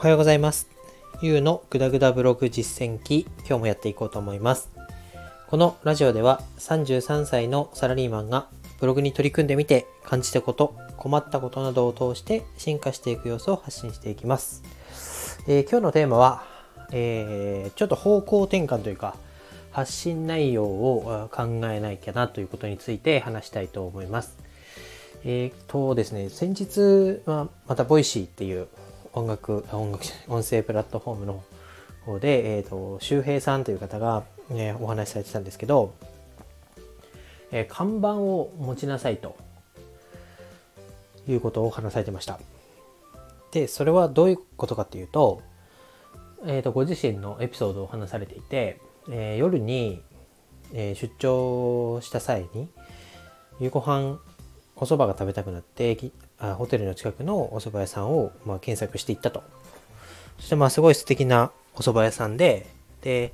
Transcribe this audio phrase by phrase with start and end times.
[0.00, 0.66] おはようございます。
[1.20, 4.70] ゆうのぐだぐだブログ実践記、今日もやっていこうと思います。
[5.46, 8.46] このラジオでは33歳のサラリーマンが
[8.80, 14.62] ブログに取り組んでみて感じたこと、困ったことなどを通して進化していく様子を発信していきます。
[15.46, 16.44] えー、今日のテーマは、
[16.92, 19.16] えー、ちょっと方向転換というか、
[19.70, 24.38] 発信内容を考えなきゃなということについて話したいと思います。
[25.26, 28.66] えっ、とですね、先日、まあ、また Voicy っていう
[29.12, 31.42] 音楽、音楽、音声プラットフォームの
[32.04, 35.94] 方で、えっ、ー、と、周平さんという方が、ね、お話しされてたんですけど、
[37.50, 39.36] えー、看板を持ちなさいと
[41.26, 42.38] いうことを話されてました。
[43.50, 45.42] で、それはどういうことかっていうと、
[46.46, 48.80] えっ、ー、と、ご自身のエピソードを話されていて、
[49.10, 50.02] えー、夜に、
[50.72, 52.68] えー、出張した際に、
[53.58, 54.18] 夕ご飯
[54.76, 55.90] お蕎麦が食べたくなって
[56.40, 59.42] あホテルの近くのお蕎麦屋さんを、まあ、検索していったと。
[60.38, 62.66] そしてまあすごい素敵なお蕎麦屋さんで
[63.02, 63.32] で、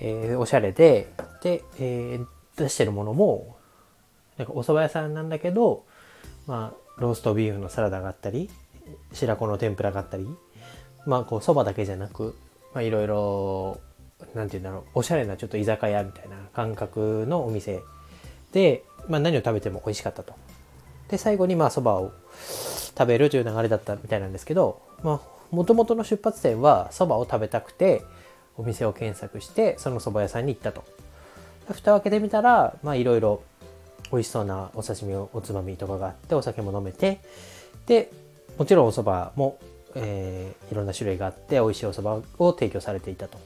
[0.00, 2.26] えー、おしゃれでで、えー、
[2.56, 3.56] 出してるものも
[4.36, 5.84] なんかお蕎麦屋さんなんだけど、
[6.46, 8.48] まあ、ローストビーフのサラダがあったり
[9.12, 10.26] 白子の天ぷらがあったり
[11.06, 12.36] まあこう蕎麦だけじゃなく
[12.74, 13.80] まいろいろ
[14.34, 17.80] なんて言うんだろうおしゃれなちょっと居酒屋みたいな感覚のお店
[18.52, 20.34] で、まあ、何を食べても美味しかったと。
[21.08, 22.12] で、最後にまあ蕎麦を
[22.96, 28.02] 食べるという流れだったみたいなんですけど、まあ、もともとの出発点は蕎麦を食べたくて、
[28.56, 30.84] お店を検索して、その蕎麦屋さんに行ったと。
[31.72, 33.42] 蓋を開けてみたら、まあいろいろ
[34.10, 37.20] 美味しそうなお刺身おつまみとかがあって、お酒も飲めて、
[37.86, 38.10] で、
[38.58, 39.58] もちろんお蕎麦も、
[39.94, 43.38] えー、いろんな種類があって、美味しいお蕎麦を提供されていたと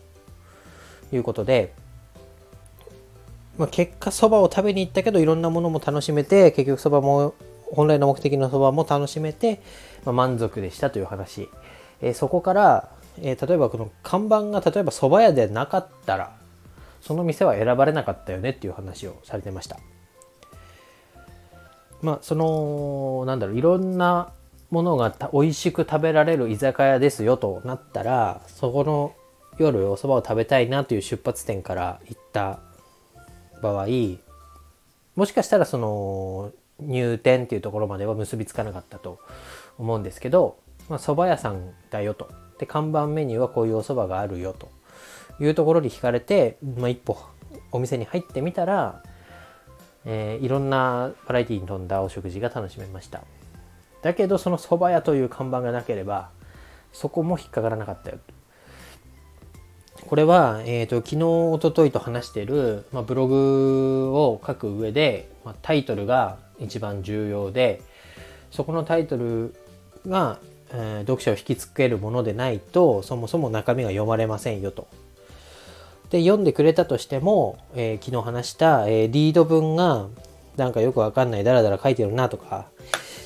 [1.12, 1.74] いうことで、
[3.58, 7.34] まあ、結果蕎麦を食べに行ったけどいろんなものも楽しめて結局蕎麦も
[7.72, 9.60] 本来の目的のそばも楽しめて、
[10.04, 11.48] まあ、満足でしたという話、
[12.00, 16.36] えー、そこから、えー、例えばこの看板が例えば蕎麦屋でなかったら
[17.00, 19.78] その店は選ばれなかったよねっていう話をされてました。
[22.00, 24.32] まあそのなんだろういろんな
[24.70, 29.14] ものが美味しく食べられる居酒屋ですよとなったらそこの
[29.58, 32.60] 夜お蕎麦を食べたいなという出発点から行った
[33.60, 33.86] 場合
[35.14, 36.52] もしかしたらその
[36.86, 39.18] 入店っていうところまでは結びつかなかったと
[39.78, 42.28] 思うんですけど、まあ、蕎麦屋さんだよと。
[42.58, 44.70] で、看板メニューはこういうお蕎麦があるよと
[45.40, 47.18] いうところに惹かれて、まあ、一歩
[47.70, 49.02] お店に入ってみたら、
[50.04, 53.22] えー、いろんなバラエティに富んだお食事が楽しめました。
[54.02, 56.30] だけど、その蕎麦屋という看板がなければ、
[56.92, 58.18] そこも引っかからなかったよ。
[60.06, 67.82] これは、えっ、ー、と、昨日、おとといと話している、まあ、ブログを書く上で、まあ、タイトルが一番重要で
[68.50, 69.54] そこのタイトル
[70.06, 70.38] が、
[70.72, 74.86] えー、読者を引きつけるものでないとそもそも中身が読まれませんよと。
[76.10, 80.08] で読んでくれたとしても、えー、昨日話した、えー、リード文が
[80.56, 82.66] なんかよくわかんないダラダラ書いてるなとか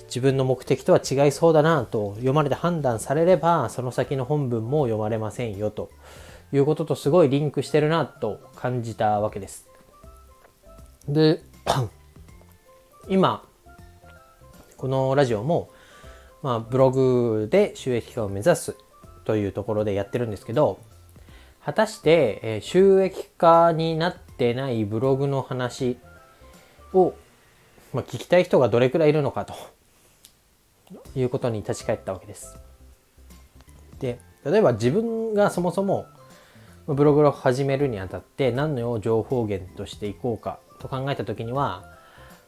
[0.06, 5.90] 自分の目的とは違いそうだなと読まれて判断されればその先の本文も読まれませんよと
[6.52, 9.68] いうこととすごいリンクしてるなと感じたわけです。
[11.08, 11.42] で
[13.08, 13.44] 今
[14.76, 15.70] このラジオも、
[16.42, 18.76] まあ、ブログで収益化を目指す
[19.24, 20.80] というところでやってるんですけど
[21.64, 25.98] 果たして、え収益化になってないブログの話
[26.92, 27.12] を、
[27.92, 29.54] まあ、聞きたい人がどれくらいいるのかと
[31.16, 32.56] いうことに立ち返ったわけです。
[33.98, 36.06] で例えば自分がそもそも
[36.86, 41.95] ブログを始めるにあたって何の情報源としていこうかと考えた時には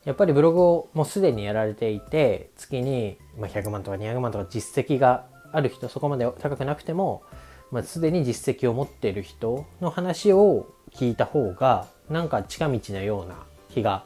[0.09, 7.23] やっぱりブログをもうすでにやられていて月に100万とか200万とか実績がある人そこまで高くなくても、
[7.71, 13.35] まあ、すでに実績を持っている人の話を聞いた方がなんか近道なような
[13.69, 14.03] 気が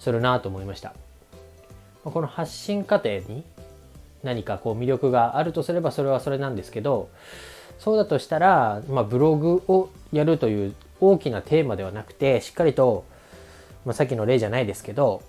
[0.00, 0.94] するなと思いました。
[2.02, 3.44] この発信過程に
[4.24, 7.08] 何かこう魅力があるとすればそれはそれなんですけど
[7.78, 13.04] そうだとしたら、まあ、ブログをやるという大きなテーマではなくてしっかりと、
[13.84, 15.22] まあ、さっきの例じゃないですけど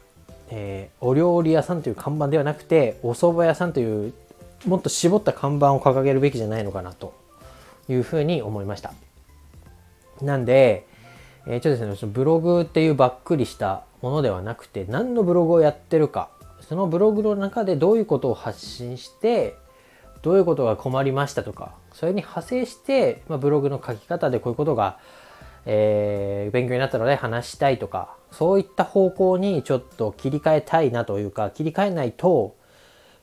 [0.49, 4.13] えー、お料理屋さんという看板ではなくてお蕎麦屋さんという
[4.65, 7.13] もっと絞った看板を掲げるべきじゃないのかなと
[7.89, 8.93] いうふうに思いました。
[10.21, 10.87] なんで、
[11.45, 16.29] えー、ちょっとですねブログっていうばっくりしたものではなくて何のブログをやってるか
[16.61, 19.55] そのブログの中でどういうことを発信して
[20.23, 24.97] どういうことが困りましたとかそれに派生して、まあ、ブログの書き方でこういうことが
[25.69, 32.55] えー、勉強になったので話したいとか、そういった方向にちょっと切り替えたいなというか、切り替えないと、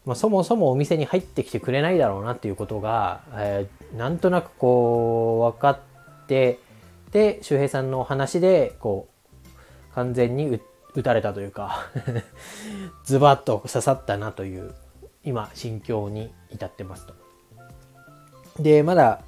[0.04, 5.78] まあ、そもそもお店に入ってきてくれないだろうなっていうことが、えー、なんとなくこう分かっ
[6.26, 6.58] て
[7.12, 10.60] で周平さんの話でこう完全に
[10.94, 11.86] 打たれたというか
[13.04, 14.74] ズバッと刺さったなという
[15.22, 17.14] 今心境に至ってますと。
[18.58, 19.22] でまだ、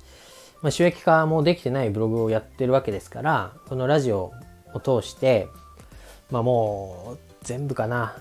[0.62, 4.32] まあ、収益化もできてないブログをやってるわけですからこのラジオ
[4.74, 5.48] を通して
[6.30, 8.16] まあもう全部かな。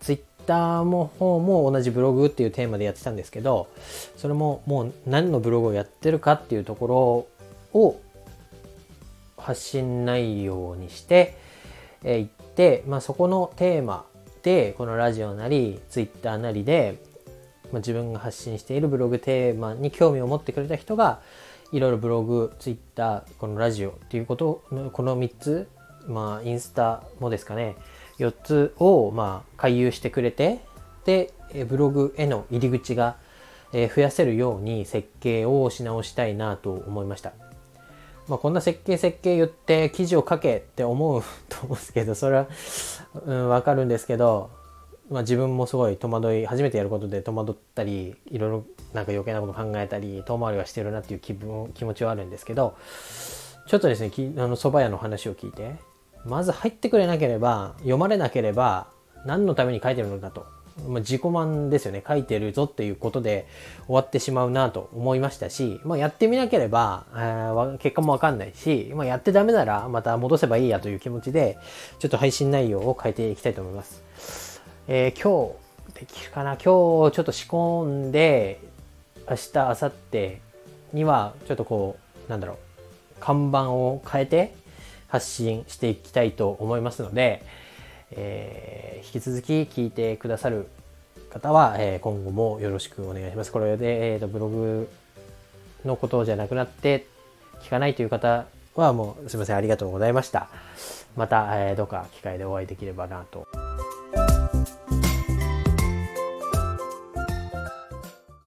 [0.00, 3.68] ツイッターも方も同じブログっていうテーマでやってたんですけど
[4.16, 7.26] それももう何のブログをやってるかっていうとこ
[7.74, 8.00] ろを
[9.36, 11.36] 発信内容にして、
[12.02, 14.06] えー、って、まあ、そこのテーマ
[14.42, 17.02] でこのラジオなりツイッターなりで、
[17.72, 21.20] まあ、自分が発信しているブログテーマに興味を持ってくれた人が
[21.72, 24.62] いろいろブログツイッターこのラジオっていうことを
[24.92, 25.68] この3つ
[26.08, 27.76] まあインスタもですかね
[28.18, 30.60] 4つをまあ回遊してくれて
[31.04, 31.32] で
[31.68, 33.16] ブログへの入り口が
[33.72, 37.32] 増やせるように設計をし直したいなと思いました。
[38.28, 42.48] まあ、こんな設計設計言って記事を書けって思うと思うんですけどそれは、
[43.24, 44.50] うん、分かるんですけど、
[45.10, 52.76] まあ、自分もすごい戸惑い初めてやることで戸惑ったりいろいろなんか余計なこと考えたり遠回りはしてるなっていう気分気持ちはあるんですけど
[53.68, 55.76] ちょっとですねあの蕎麦屋の話を聞いて
[56.28, 58.88] まず入ってくれなければ読まれなければ
[59.24, 60.46] 何のために書いてるのかと、
[60.88, 62.02] まあ、自己満ですよね。
[62.06, 63.46] 書いてるぞっていうことで
[63.86, 71.58] 終わってしまうなと思いましたし、まあ、やってみなければ、えー、結果もわかんないし、まあ、やってダメならまた戻せばいいやという気持ちで
[71.98, 74.62] ちょっと配信内容を変えていきたいと思います。
[74.88, 75.54] えー、今
[75.94, 76.52] 日できるかな？
[76.52, 78.60] 今日ちょっと仕込んで
[79.28, 80.36] 明日明後日
[80.92, 81.96] にはちょっとこ
[82.28, 82.56] うなんだろう
[83.18, 84.54] 看板を変えて
[85.08, 87.42] 発信していきたいと思いますので、
[88.12, 90.68] えー、引き続き聞いてくださる
[91.30, 93.52] 方は、えー、今後もよろしくお願いします。
[93.52, 94.88] これで、えーと、ブログ
[95.84, 97.06] のことじゃなくなって
[97.62, 100.48] 聞かないという方はもうすいませんありがとうございました。
[101.16, 103.65] また、えー、どうか機会でお会いできればなと。